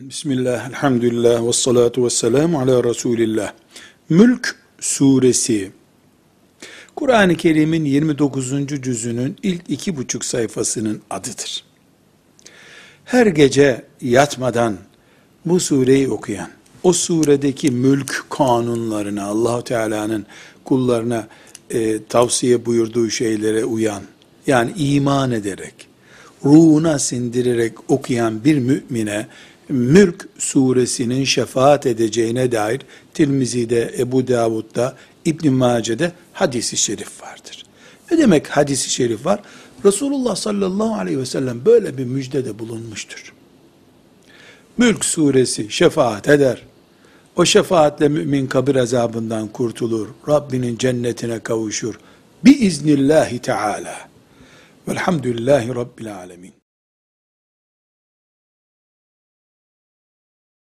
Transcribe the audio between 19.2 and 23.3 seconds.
Allahu Teala'nın kullarına e, tavsiye buyurduğu